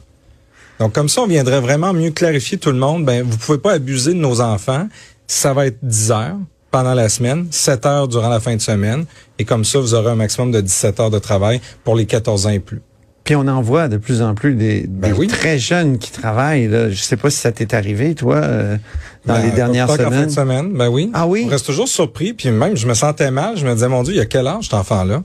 Donc, 0.79 0.93
comme 0.93 1.07
ça, 1.09 1.21
on 1.21 1.27
viendrait 1.27 1.61
vraiment 1.61 1.93
mieux 1.93 2.11
clarifier 2.11 2.57
tout 2.57 2.71
le 2.71 2.77
monde. 2.77 3.05
Ben, 3.05 3.23
vous 3.23 3.37
pouvez 3.37 3.59
pas 3.59 3.73
abuser 3.73 4.13
de 4.13 4.19
nos 4.19 4.41
enfants. 4.41 4.87
Ça 5.27 5.53
va 5.53 5.67
être 5.67 5.77
10 5.83 6.11
heures 6.11 6.35
pendant 6.75 6.93
la 6.93 7.07
semaine, 7.07 7.47
7 7.51 7.85
heures 7.85 8.07
durant 8.09 8.27
la 8.27 8.41
fin 8.41 8.53
de 8.53 8.59
semaine. 8.61 9.05
Et 9.39 9.45
comme 9.45 9.63
ça, 9.63 9.79
vous 9.79 9.93
aurez 9.93 10.11
un 10.11 10.15
maximum 10.15 10.51
de 10.51 10.59
17 10.59 10.99
heures 10.99 11.09
de 11.09 11.19
travail 11.19 11.61
pour 11.85 11.95
les 11.95 12.05
14 12.05 12.47
ans 12.47 12.49
et 12.49 12.59
plus. 12.59 12.81
Puis 13.23 13.33
on 13.33 13.47
en 13.47 13.61
voit 13.61 13.87
de 13.87 13.95
plus 13.95 14.21
en 14.21 14.35
plus 14.35 14.55
des, 14.55 14.85
Ben 14.85 15.13
oui. 15.17 15.27
très 15.27 15.57
jeunes 15.57 15.97
qui 15.99 16.11
travaillent. 16.11 16.67
Là. 16.67 16.89
Je 16.89 17.01
sais 17.01 17.15
pas 17.15 17.29
si 17.29 17.37
ça 17.37 17.53
t'est 17.53 17.73
arrivé, 17.73 18.13
toi, 18.13 18.35
euh, 18.35 18.75
dans 19.25 19.35
Ben, 19.35 19.43
les 19.43 19.51
dernières 19.51 19.87
qu'en 19.87 19.95
fin 19.95 20.03
semaines. 20.03 20.25
de 20.25 20.31
semaine, 20.31 20.73
ben 20.73 20.89
oui. 20.89 21.11
Ah 21.13 21.25
oui? 21.27 21.43
On 21.45 21.49
reste 21.49 21.65
toujours 21.65 21.87
surpris. 21.87 22.33
Puis 22.33 22.51
même, 22.51 22.75
je 22.75 22.87
me 22.87 22.93
sentais 22.93 23.31
mal. 23.31 23.55
Je 23.55 23.65
me 23.65 23.73
disais, 23.73 23.87
mon 23.87 24.03
Dieu, 24.03 24.13
il 24.13 24.17
y 24.17 24.21
a 24.21 24.25
quel 24.25 24.45
âge 24.45 24.65
cet 24.65 24.73
enfant-là? 24.73 25.23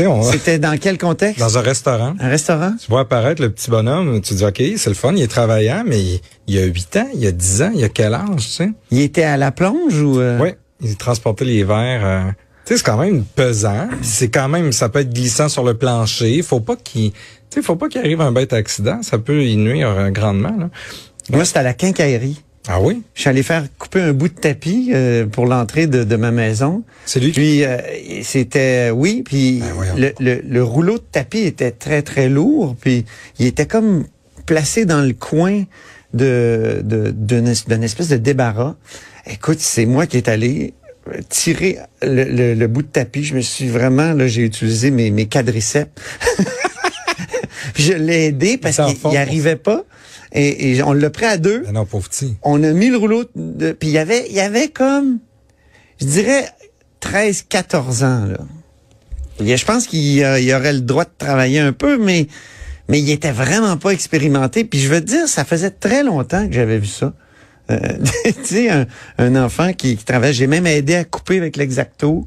On, 0.00 0.22
C'était 0.30 0.58
dans 0.58 0.78
quel 0.78 0.98
contexte? 0.98 1.38
dans 1.40 1.56
un 1.58 1.62
restaurant. 1.62 2.14
Un 2.20 2.28
restaurant? 2.28 2.72
Tu 2.78 2.90
vois 2.90 3.00
apparaître 3.00 3.40
le 3.42 3.50
petit 3.50 3.70
bonhomme, 3.70 4.20
tu 4.20 4.34
dis, 4.34 4.44
OK, 4.44 4.62
c'est 4.76 4.88
le 4.90 4.94
fun, 4.94 5.12
il 5.16 5.22
est 5.22 5.26
travaillant, 5.26 5.84
mais 5.86 6.00
il, 6.00 6.20
il 6.48 6.58
a 6.58 6.64
8 6.64 6.96
ans, 6.96 7.08
il 7.14 7.26
a 7.26 7.32
10 7.32 7.62
ans, 7.62 7.70
il 7.74 7.82
a 7.82 7.88
quel 7.88 8.12
âge, 8.14 8.24
tu 8.36 8.42
sais? 8.42 8.70
Il 8.90 9.00
était 9.00 9.22
à 9.24 9.36
la 9.38 9.52
plonge 9.52 10.00
ou... 10.00 10.18
euh? 10.20 10.38
Oui, 10.40 10.50
il 10.82 10.96
transportait 10.96 11.44
les 11.44 11.64
verres. 11.64 12.04
euh, 12.04 12.22
tu 12.64 12.74
sais, 12.74 12.78
c'est 12.78 12.84
quand 12.84 12.98
même 12.98 13.24
pesant. 13.24 13.88
C'est 14.02 14.28
quand 14.28 14.48
même, 14.48 14.72
ça 14.72 14.88
peut 14.88 15.00
être 15.00 15.12
glissant 15.12 15.48
sur 15.48 15.64
le 15.64 15.74
plancher. 15.74 16.42
Faut 16.42 16.60
pas 16.60 16.76
qu'il, 16.76 17.10
tu 17.12 17.18
sais, 17.50 17.62
faut 17.62 17.76
pas 17.76 17.88
qu'il 17.88 18.00
arrive 18.00 18.20
un 18.20 18.32
bête 18.32 18.52
accident. 18.52 19.02
Ça 19.02 19.18
peut 19.18 19.44
y 19.44 19.56
nuire 19.56 19.88
euh, 19.90 20.10
grandement. 20.10 20.54
Là. 20.58 20.70
Moi, 21.30 21.44
c'était 21.44 21.58
à 21.60 21.62
la 21.64 21.74
quincaillerie. 21.74 22.42
Ah 22.68 22.80
oui, 22.80 23.02
Je 23.14 23.22
suis 23.22 23.28
allé 23.30 23.42
faire 23.42 23.64
couper 23.76 24.00
un 24.00 24.12
bout 24.12 24.28
de 24.28 24.34
tapis 24.34 24.90
euh, 24.94 25.26
pour 25.26 25.46
l'entrée 25.46 25.88
de, 25.88 26.04
de 26.04 26.14
ma 26.16 26.30
maison. 26.30 26.84
c'est 27.06 27.18
lui? 27.18 27.32
qui- 27.32 27.40
Puis 27.40 27.64
euh, 27.64 27.78
c'était 28.22 28.90
oui, 28.92 29.22
puis 29.24 29.58
Ben, 29.60 29.96
le, 29.98 30.12
le, 30.20 30.40
le 30.48 30.62
rouleau 30.62 30.98
de 30.98 31.04
tapis 31.10 31.40
était 31.40 31.72
très 31.72 32.02
très 32.02 32.28
lourd, 32.28 32.76
puis 32.80 33.04
il 33.40 33.46
était 33.46 33.66
comme 33.66 34.04
placé 34.46 34.84
dans 34.84 35.00
le 35.00 35.12
coin 35.12 35.64
de 36.14 36.82
d'une 36.84 37.48
es- 37.48 37.64
d'une 37.68 37.82
espèce 37.82 38.08
de 38.08 38.16
débarras. 38.16 38.76
Écoute, 39.26 39.58
c'est 39.58 39.86
moi 39.86 40.06
qui 40.06 40.16
est 40.18 40.28
allé 40.28 40.74
tirer 41.28 41.78
le, 42.02 42.24
le- 42.24 42.54
le 42.54 42.66
bout 42.68 42.82
de 42.82 42.86
tapis. 42.88 43.24
Je 43.24 43.34
me 43.34 43.40
suis 43.40 43.68
vraiment 43.68 44.12
là, 44.12 44.26
j'ai 44.28 44.42
utilisé 44.42 44.90
mes 44.90 45.10
mes 45.10 45.26
quadriceps. 45.26 45.90
je 47.76 47.92
l'ai 47.92 48.26
aidé 48.26 48.58
parce 48.58 48.76
qu'il 48.76 48.96
pour 48.98 49.16
arrivait 49.16 49.56
pas. 49.56 49.84
Et, 50.34 50.72
et 50.76 50.82
on 50.82 50.92
l'a 50.94 51.10
pris 51.10 51.26
à 51.26 51.36
deux 51.36 51.60
Ben 51.60 51.72
non, 51.72 51.84
pauvre 51.84 52.08
petit. 52.08 52.36
on 52.42 52.62
a 52.62 52.72
mis 52.72 52.88
le 52.88 52.96
rouleau 52.96 53.24
de 53.36 53.72
puis 53.72 53.88
il 53.90 53.92
y 53.92 53.98
avait 53.98 54.26
il 54.30 54.34
y 54.34 54.40
avait 54.40 54.68
comme 54.68 55.18
je 56.00 56.06
dirais 56.06 56.46
13 57.00 57.44
14 57.50 58.02
ans 58.04 58.24
là. 58.26 58.38
Y 59.40 59.56
je 59.58 59.64
pense 59.66 59.86
qu'il 59.86 60.22
euh, 60.24 60.40
il 60.40 60.50
aurait 60.54 60.72
le 60.72 60.80
droit 60.80 61.04
de 61.04 61.10
travailler 61.18 61.58
un 61.58 61.72
peu 61.74 61.98
mais 61.98 62.28
mais 62.88 62.98
il 63.00 63.10
était 63.10 63.30
vraiment 63.32 63.76
pas 63.76 63.90
expérimenté 63.90 64.64
puis 64.64 64.78
je 64.80 64.88
veux 64.88 65.00
te 65.02 65.06
dire 65.06 65.28
ça 65.28 65.44
faisait 65.44 65.70
très 65.70 66.02
longtemps 66.02 66.46
que 66.48 66.54
j'avais 66.54 66.78
vu 66.78 66.86
ça. 66.86 67.12
Euh, 67.72 67.78
tu 68.24 68.32
sais 68.44 68.68
un, 68.70 68.86
un 69.18 69.36
enfant 69.36 69.72
qui, 69.72 69.96
qui 69.96 70.04
travaille, 70.04 70.34
j'ai 70.34 70.46
même 70.46 70.66
aidé 70.66 70.94
à 70.94 71.04
couper 71.04 71.38
avec 71.38 71.56
l'exacto. 71.56 72.26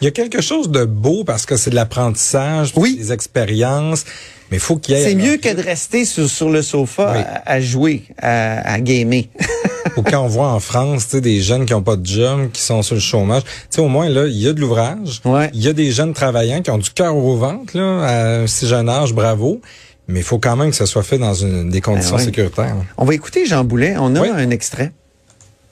Il 0.00 0.06
y 0.06 0.08
a 0.08 0.12
quelque 0.12 0.40
chose 0.40 0.70
de 0.70 0.84
beau 0.86 1.24
parce 1.24 1.44
que 1.44 1.56
c'est 1.58 1.68
de 1.70 1.74
l'apprentissage, 1.74 2.72
Oui. 2.76 2.96
des 2.96 3.12
expériences, 3.12 4.06
mais 4.50 4.58
faut 4.58 4.76
qu'il 4.76 4.96
y 4.96 4.98
ait... 4.98 5.04
C'est 5.04 5.14
mieux 5.14 5.36
que 5.36 5.52
de 5.54 5.62
rester 5.62 6.06
sur, 6.06 6.26
sur 6.28 6.48
le 6.48 6.62
sofa 6.62 7.12
Oui. 7.14 7.22
à, 7.22 7.52
à 7.52 7.60
jouer, 7.60 8.04
à, 8.18 8.72
à 8.72 8.80
gamer. 8.80 9.24
Ou 9.98 10.02
quand 10.02 10.22
on 10.24 10.28
voit 10.28 10.48
en 10.52 10.60
France, 10.60 11.04
tu 11.04 11.10
sais, 11.16 11.20
des 11.20 11.40
jeunes 11.40 11.66
qui 11.66 11.74
ont 11.74 11.82
pas 11.82 11.96
de 11.96 12.06
job, 12.06 12.50
qui 12.52 12.62
sont 12.62 12.80
sur 12.82 12.94
le 12.94 13.00
chômage, 13.00 13.42
tu 13.44 13.50
sais, 13.70 13.80
au 13.82 13.88
moins 13.88 14.08
là, 14.08 14.26
il 14.26 14.38
y 14.38 14.48
a 14.48 14.52
de 14.54 14.60
l'ouvrage. 14.60 15.20
Ouais. 15.26 15.50
Il 15.52 15.62
y 15.62 15.68
a 15.68 15.72
des 15.74 15.90
jeunes 15.90 16.14
travaillants 16.14 16.62
qui 16.62 16.70
ont 16.70 16.78
du 16.78 16.90
cœur 16.90 17.14
au 17.16 17.36
ventre 17.36 17.76
là, 17.76 18.02
à 18.04 18.26
un 18.40 18.46
si 18.46 18.66
jeune 18.66 18.88
âge, 18.88 19.12
bravo. 19.12 19.60
Mais 20.10 20.20
il 20.20 20.24
faut 20.24 20.38
quand 20.38 20.56
même 20.56 20.70
que 20.70 20.76
ça 20.76 20.86
soit 20.86 21.02
fait 21.02 21.18
dans 21.18 21.34
une, 21.34 21.70
des 21.70 21.80
conditions 21.80 22.16
Ben 22.16 22.24
sécuritaires. 22.24 22.76
On 22.96 23.04
va 23.04 23.14
écouter 23.14 23.46
Jean 23.46 23.64
Boulet, 23.64 23.94
on 23.98 24.14
a 24.16 24.20
Oui. 24.20 24.28
un 24.32 24.50
extrait. 24.50 24.92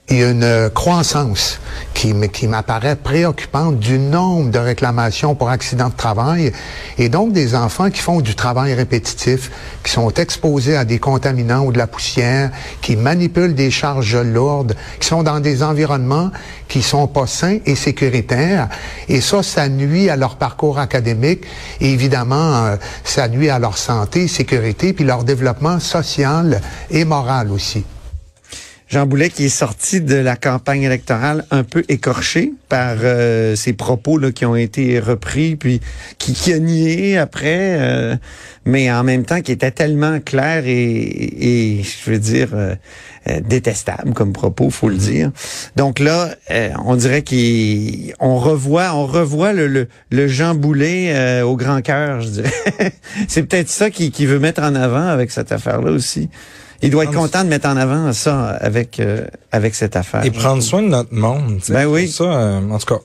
Il 0.09 0.17
y 0.17 0.23
a 0.23 0.31
une 0.31 0.69
croissance 0.71 1.59
qui, 1.93 2.13
qui 2.29 2.47
m'apparaît 2.47 2.95
préoccupante 2.95 3.77
du 3.77 3.99
nombre 3.99 4.49
de 4.49 4.57
réclamations 4.57 5.35
pour 5.35 5.49
accidents 5.49 5.89
de 5.89 5.95
travail 5.95 6.51
et 6.97 7.09
donc 7.09 7.31
des 7.31 7.53
enfants 7.53 7.91
qui 7.91 8.01
font 8.01 8.19
du 8.19 8.33
travail 8.33 8.73
répétitif, 8.73 9.51
qui 9.83 9.91
sont 9.91 10.11
exposés 10.13 10.75
à 10.75 10.83
des 10.83 10.97
contaminants 10.97 11.63
ou 11.63 11.71
de 11.71 11.77
la 11.77 11.85
poussière, 11.85 12.49
qui 12.81 12.95
manipulent 12.95 13.53
des 13.53 13.69
charges 13.69 14.17
lourdes, 14.17 14.75
qui 14.99 15.07
sont 15.07 15.21
dans 15.21 15.39
des 15.39 15.61
environnements 15.61 16.31
qui 16.67 16.81
sont 16.81 17.07
pas 17.07 17.27
sains 17.27 17.59
et 17.65 17.75
sécuritaires. 17.75 18.69
Et 19.09 19.21
ça, 19.21 19.43
ça 19.43 19.67
nuit 19.69 20.09
à 20.09 20.15
leur 20.15 20.37
parcours 20.37 20.79
académique 20.79 21.43
et 21.81 21.91
évidemment, 21.91 22.65
euh, 22.65 22.75
ça 23.03 23.27
nuit 23.27 23.49
à 23.49 23.59
leur 23.59 23.77
santé, 23.77 24.27
sécurité, 24.27 24.93
puis 24.93 25.03
leur 25.03 25.23
développement 25.23 25.79
social 25.79 26.61
et 26.89 27.05
moral 27.05 27.51
aussi. 27.51 27.83
Jean 28.89 29.05
Boulet 29.05 29.29
qui 29.29 29.45
est 29.45 29.49
sorti 29.49 30.01
de 30.01 30.15
la 30.15 30.35
campagne 30.35 30.81
électorale 30.81 31.45
un 31.51 31.63
peu 31.63 31.83
écorché 31.89 32.53
par 32.69 32.95
euh, 33.03 33.55
ses 33.55 33.73
propos 33.73 34.17
là, 34.17 34.31
qui 34.31 34.47
ont 34.47 34.55
été 34.55 34.99
repris, 34.99 35.55
puis 35.55 35.79
qui, 36.17 36.33
qui 36.33 36.53
a 36.53 36.57
nié 36.57 37.15
après, 37.15 37.77
euh, 37.79 38.15
mais 38.65 38.91
en 38.91 39.03
même 39.03 39.25
temps 39.25 39.41
qui 39.41 39.51
était 39.51 39.69
tellement 39.69 40.19
clair 40.19 40.63
et, 40.65 41.77
et 41.77 41.83
je 41.83 42.09
veux 42.09 42.17
dire 42.17 42.49
euh, 42.55 42.75
détestable 43.41 44.13
comme 44.13 44.33
propos, 44.33 44.71
faut 44.71 44.89
le 44.89 44.95
mm-hmm. 44.95 45.11
dire. 45.11 45.31
Donc 45.75 45.99
là, 45.99 46.33
on 46.83 46.95
dirait 46.95 47.23
qu'on 47.23 48.37
revoit, 48.37 48.95
on 48.95 49.05
revoit 49.05 49.53
le, 49.53 49.67
le, 49.67 49.87
le 50.09 50.27
Jean 50.27 50.55
Boulet 50.55 51.43
au 51.43 51.55
grand 51.55 51.81
cœur, 51.83 52.21
je 52.21 52.29
dirais. 52.29 52.51
C'est 53.27 53.43
peut-être 53.43 53.69
ça 53.69 53.91
qu'il 53.91 54.09
qui 54.09 54.25
veut 54.25 54.39
mettre 54.39 54.63
en 54.63 54.73
avant 54.73 55.07
avec 55.07 55.29
cette 55.29 55.51
affaire-là 55.51 55.91
aussi. 55.91 56.29
Il 56.81 56.91
doit 56.91 57.03
être 57.03 57.13
content 57.13 57.43
de 57.43 57.49
mettre 57.49 57.67
en 57.67 57.77
avant 57.77 58.13
ça 58.13 58.49
avec 58.49 58.99
euh, 58.99 59.25
avec 59.51 59.75
cette 59.75 59.95
affaire. 59.95 60.23
Et 60.23 60.31
prendre 60.31 60.63
soin 60.63 60.81
de 60.81 60.87
notre 60.87 61.13
monde. 61.13 61.59
Ben 61.69 61.85
oui. 61.85 62.07
Ça, 62.07 62.23
euh, 62.23 62.69
en 62.69 62.77
tout 62.77 62.85
cas, 62.85 63.01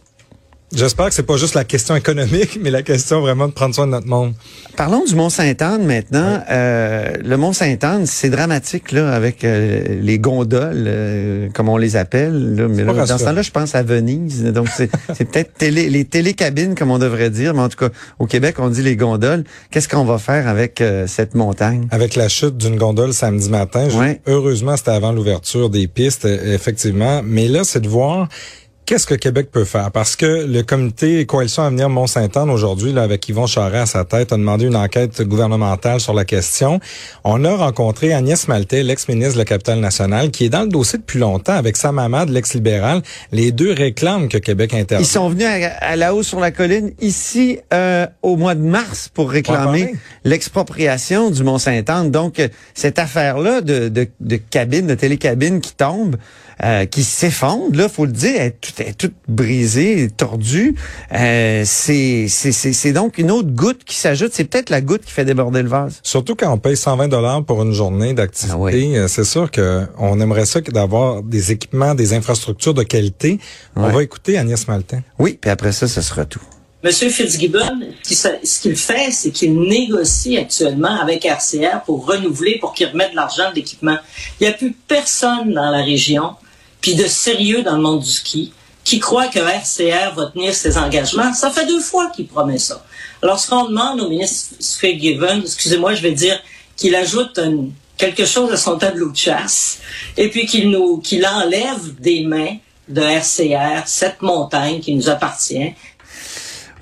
J'espère 0.77 1.09
que 1.09 1.15
c'est 1.15 1.23
pas 1.23 1.37
juste 1.37 1.55
la 1.55 1.65
question 1.65 1.95
économique, 1.95 2.59
mais 2.63 2.71
la 2.71 2.83
question 2.83 3.21
vraiment 3.21 3.47
de 3.47 3.53
prendre 3.53 3.75
soin 3.75 3.87
de 3.87 3.93
notre 3.93 4.09
monde. 4.09 4.35
Parlons 4.77 5.05
du 5.05 5.15
Mont 5.15 5.31
Sainte-Anne 5.31 5.87
maintenant. 5.87 6.43
Euh, 6.51 7.13
le 7.23 7.37
Mont 7.37 7.53
Sainte-Anne, 7.53 8.07
c'est 8.07 8.29
dramatique 8.29 8.91
là 8.91 9.13
avec 9.13 9.45
euh, 9.45 10.01
les 10.01 10.19
gondoles, 10.19 10.85
euh, 10.87 11.49
comme 11.55 11.69
on 11.69 11.77
les 11.77 11.95
appelle. 11.95 12.57
Là. 12.57 12.67
Mais 12.69 12.83
dans 12.83 13.07
ce 13.07 13.25
temps-là, 13.25 13.43
je 13.43 13.53
pense 13.53 13.77
à 13.77 13.85
Venise. 13.85 14.43
Donc 14.45 14.69
c'est 14.77 14.91
peut-être 15.25 15.55
télé, 15.55 15.89
les 15.89 16.05
télécabines, 16.05 16.75
comme 16.75 16.91
on 16.91 16.99
devrait 16.99 17.31
dire, 17.31 17.55
mais 17.55 17.63
en 17.63 17.69
tout 17.69 17.79
cas 17.79 17.91
au 18.19 18.27
Québec, 18.27 18.57
on 18.59 18.69
dit 18.69 18.83
les 18.83 18.97
gondoles. 18.97 19.45
Qu'est-ce 19.71 19.89
qu'on 19.89 20.05
va 20.05 20.19
faire 20.19 20.49
avec 20.49 20.83
cette 21.07 21.35
montagne? 21.35 21.87
Avec 21.91 22.17
la 22.17 22.29
chute 22.29 22.57
d'une 22.57 22.77
gondole 22.77 23.13
samedi 23.13 23.49
matin. 23.49 23.89
Heureusement, 24.27 24.77
c'était 24.77 24.91
avant 24.91 25.13
l'ouverture 25.13 25.71
des 25.71 25.87
pistes, 25.87 26.25
effectivement. 26.25 27.23
Mais 27.25 27.47
là, 27.47 27.63
c'est 27.65 27.81
de 27.81 27.89
voir 27.89 28.29
Qu'est-ce 28.87 29.07
que 29.07 29.15
Québec 29.15 29.49
peut 29.51 29.65
faire? 29.65 29.91
Parce 29.91 30.15
que 30.15 30.45
le 30.47 30.63
comité 30.63 31.25
Coalition 31.25 31.63
Avenir 31.63 31.89
Mont-Saint-Anne 31.89 32.51
aujourd'hui, 32.51 32.93
là, 32.93 33.03
avec 33.03 33.27
Yvon 33.27 33.47
Charest 33.47 33.97
à 33.97 34.01
sa 34.01 34.05
tête, 34.05 34.31
a 34.31 34.37
demandé 34.37 34.67
une 34.67 34.77
enquête 34.77 35.23
gouvernementale 35.23 36.01
sur 36.01 36.13
la 36.13 36.27
question. 36.27 36.81
On 37.25 37.47
a 37.47 37.57
rencontré 37.57 38.13
Agnès 38.13 38.47
Maltais, 38.47 38.83
l'ex-ministre 38.83 39.35
de 39.35 39.39
la 39.39 39.47
Capitale 39.47 39.81
nationale, 39.81 40.31
qui 40.31 40.45
est 40.45 40.49
dans 40.51 40.65
le 40.65 40.69
dossier 40.69 40.99
depuis 40.99 41.19
longtemps 41.19 41.55
avec 41.55 41.79
sa 41.79 41.93
maman 41.93 42.27
de 42.27 42.33
l'ex-libéral. 42.33 43.01
Les 43.33 43.53
deux 43.53 43.73
réclament 43.73 44.29
que 44.29 44.37
Québec 44.37 44.75
intervienne. 44.75 45.01
Ils 45.01 45.11
sont 45.11 45.31
venus 45.31 45.47
à, 45.81 45.97
la 45.97 46.15
hausse 46.15 46.27
sur 46.27 46.41
la 46.41 46.51
colline 46.51 46.93
ici 47.01 47.61
euh, 47.73 48.07
au 48.21 48.37
mois 48.37 48.55
de 48.55 48.61
mars 48.61 49.09
pour 49.09 49.31
réclamer 49.31 49.95
l'expropriation 50.25 51.31
du 51.31 51.43
Mont-Saint-Anne. 51.43 52.11
Donc, 52.11 52.43
cette 52.75 52.99
affaire-là 52.99 53.63
de, 53.63 53.89
de, 53.89 54.07
de 54.21 54.37
cabine, 54.37 54.87
de 54.87 54.95
télécabine 54.95 55.63
qui 55.63 55.73
tombe, 55.73 56.17
euh, 56.63 56.87
qui 56.87 57.03
s'effondre, 57.03 57.77
là, 57.77 57.89
faut 57.89 58.07
le 58.07 58.13
dire, 58.13 58.35
elle 58.37 58.47
est 58.47 58.61
toute, 58.61 58.97
toute 58.97 59.15
brisée, 59.29 60.09
tordue. 60.17 60.77
Euh, 61.13 61.63
c'est, 61.67 62.29
c'est, 62.29 62.93
donc 62.93 63.19
une 63.19 63.31
autre 63.31 63.51
goutte 63.51 63.85
qui 63.85 63.97
s'ajoute. 63.97 64.33
C'est 64.33 64.45
peut-être 64.45 64.71
la 64.71 64.81
goutte 64.81 65.05
qui 65.05 65.13
fait 65.13 65.25
déborder 65.25 65.63
le 65.63 65.69
vase. 65.69 66.01
Surtout 66.03 66.37
quand 66.37 66.53
on 66.53 66.59
paye 66.59 66.77
120 66.77 67.09
dollars 67.09 67.45
pour 67.45 67.63
une 67.63 67.73
journée 67.73 68.15
d'activité, 68.15 68.93
ah 68.95 68.99
euh, 68.99 69.09
c'est 69.09 69.25
sûr 69.25 69.51
que 69.51 69.87
on 69.99 70.21
aimerait 70.21 70.47
ça 70.47 70.61
que 70.61 70.71
d'avoir 70.71 71.23
des 71.23 71.51
équipements, 71.51 71.95
des 71.95 72.13
infrastructures 72.13 72.75
de 72.75 72.83
qualité. 72.83 73.39
On 73.75 73.89
va 73.89 74.03
écouter 74.03 74.39
Agnès 74.39 74.69
Maltin. 74.69 75.01
Oui, 75.19 75.39
puis 75.41 75.51
après 75.51 75.73
ça, 75.73 75.89
ce 75.89 76.01
sera 76.01 76.25
tout. 76.25 76.43
Monsieur 76.85 77.09
Fitzgibbon, 77.09 77.81
ce 78.03 78.61
qu'il 78.61 78.77
fait, 78.77 79.11
c'est 79.11 79.31
qu'il 79.31 79.59
négocie 79.59 80.37
actuellement 80.37 81.01
avec 81.01 81.25
RCR 81.25 81.81
pour 81.87 82.07
renouveler, 82.07 82.59
pour 82.61 82.75
qu'il 82.75 82.89
remette 82.89 83.13
de 83.13 83.17
l'argent 83.17 83.49
de 83.51 83.55
l'équipement. 83.55 83.97
Il 84.39 84.47
n'y 84.47 84.53
a 84.53 84.53
plus 84.53 84.77
personne 84.87 85.55
dans 85.55 85.71
la 85.71 85.83
région 85.83 86.35
puis 86.85 86.97
de 86.97 87.07
sérieux 87.07 87.63
dans 87.63 87.77
le 87.77 87.81
monde 87.81 88.01
du 88.01 88.11
ski, 88.11 88.53
qui 88.85 88.99
croit 88.99 89.29
que 89.29 89.39
RCR 89.39 90.15
va 90.15 90.27
tenir 90.27 90.53
ses 90.53 90.77
engagements. 90.77 91.33
Ça 91.33 91.51
fait 91.51 91.65
deux 91.65 91.81
fois 91.81 92.11
qu'il 92.11 92.27
promet 92.27 92.59
ça. 92.59 92.85
Alors, 93.23 93.39
ce 93.39 93.49
qu'on 93.49 93.65
demande 93.65 94.03
au 94.03 94.11
ministre 94.11 94.57
Fitzgibbon, 94.61 95.41
excusez-moi, 95.41 95.95
je 95.95 96.03
vais 96.03 96.13
dire 96.13 96.39
qu'il 96.77 96.95
ajoute 96.95 97.41
quelque 97.97 98.27
chose 98.27 98.53
à 98.53 98.59
son 98.59 98.77
tableau 98.77 99.09
de 99.09 99.17
chasse, 99.17 99.79
et 100.19 100.29
puis 100.29 100.45
qu'il 100.45 100.69
nous, 100.69 100.99
qu'il 100.99 101.27
enlève 101.27 101.99
des 102.01 102.23
mains 102.25 102.57
de 102.87 103.01
RCR 103.01 103.87
cette 103.87 104.21
montagne 104.21 104.81
qui 104.81 104.95
nous 104.95 105.09
appartient, 105.09 105.73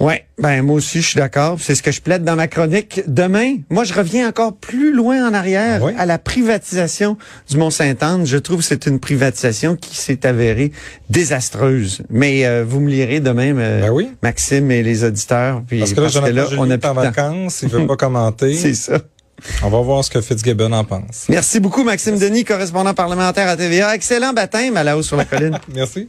oui, 0.03 0.15
ben 0.37 0.63
moi 0.63 0.75
aussi 0.75 1.01
je 1.01 1.11
suis 1.11 1.19
d'accord. 1.19 1.59
C'est 1.61 1.77
ce 1.77 1.83
que 1.83 1.93
je 1.93 2.01
plaide 2.01 2.25
dans 2.25 2.35
ma 2.35 2.49
chronique. 2.49 3.03
Demain, 3.07 3.59
moi 3.71 3.85
je 3.85 3.95
reviens 3.95 4.29
encore 4.29 4.57
plus 4.57 4.93
loin 4.93 5.29
en 5.29 5.33
arrière 5.33 5.81
ah 5.85 5.91
à 5.97 6.07
la 6.07 6.19
privatisation 6.19 7.17
du 7.49 7.57
Mont-Saint-Anne. 7.57 8.27
Je 8.27 8.37
trouve 8.37 8.59
que 8.59 8.65
c'est 8.65 8.87
une 8.87 8.99
privatisation 8.99 9.77
qui 9.77 9.97
s'est 9.97 10.27
avérée 10.27 10.73
désastreuse. 11.09 12.03
Mais 12.11 12.45
euh, 12.45 12.65
vous 12.67 12.81
me 12.81 12.91
lirez 12.91 13.21
demain, 13.21 13.57
euh, 13.57 13.89
ben 13.89 14.09
Maxime 14.25 14.73
et 14.73 14.83
les 14.83 15.05
auditeurs. 15.05 15.63
Puis, 15.69 15.79
parce 15.79 15.93
que 15.93 16.31
là, 16.31 16.49
on 16.59 16.69
est 16.69 16.85
en 16.85 16.95
vacances, 16.95 17.63
il 17.63 17.69
veut 17.69 17.87
pas 17.87 17.97
commenter. 17.97 18.57
c'est 18.57 18.75
ça. 18.75 18.99
On 19.63 19.69
va 19.69 19.81
voir 19.83 20.05
ce 20.05 20.11
que 20.11 20.21
Fitzgibbon 20.21 20.73
en 20.73 20.83
pense. 20.83 21.27
Merci 21.29 21.61
beaucoup, 21.61 21.85
Maxime 21.85 22.19
Denis, 22.19 22.45
correspondant 22.45 22.95
parlementaire 22.95 23.49
à 23.49 23.57
TVA. 23.57 23.95
Excellent 23.95 24.33
baptême 24.33 24.77
à 24.77 24.83
la 24.83 24.97
haut 24.97 25.03
sur 25.03 25.17
la 25.17 25.25
colline. 25.27 25.59
Merci. 25.73 26.09